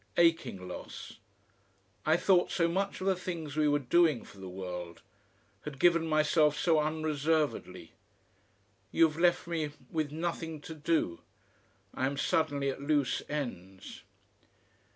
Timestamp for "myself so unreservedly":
6.07-7.91